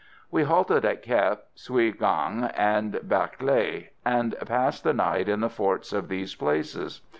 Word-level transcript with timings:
We 0.31 0.45
halted 0.45 0.83
at 0.83 1.03
Kep, 1.03 1.45
Sui 1.53 1.91
ganh 1.91 2.45
and 2.55 3.07
Bac 3.07 3.37
Lé, 3.37 3.89
and 4.03 4.35
passed 4.47 4.83
the 4.83 4.93
night 4.93 5.29
in 5.29 5.41
the 5.41 5.47
forts 5.49 5.93
at 5.93 6.07
these 6.09 6.33
places. 6.33 7.01